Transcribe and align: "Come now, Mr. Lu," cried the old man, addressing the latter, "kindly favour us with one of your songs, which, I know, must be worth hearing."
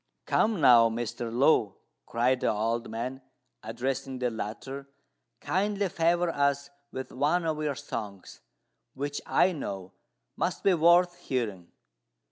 "Come 0.25 0.59
now, 0.59 0.89
Mr. 0.89 1.31
Lu," 1.31 1.75
cried 2.07 2.39
the 2.39 2.51
old 2.51 2.89
man, 2.89 3.21
addressing 3.61 4.17
the 4.17 4.31
latter, 4.31 4.89
"kindly 5.39 5.89
favour 5.89 6.31
us 6.31 6.71
with 6.91 7.11
one 7.11 7.45
of 7.45 7.61
your 7.61 7.75
songs, 7.75 8.41
which, 8.95 9.21
I 9.27 9.51
know, 9.51 9.93
must 10.35 10.63
be 10.63 10.73
worth 10.73 11.17
hearing." 11.19 11.71